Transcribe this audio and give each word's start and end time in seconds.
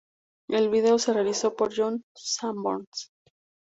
El 0.49 0.69
vídeo 0.71 0.97
se 0.97 1.13
realizó 1.13 1.55
por 1.55 1.71
John 1.77 2.01
Sanborn. 2.17 2.87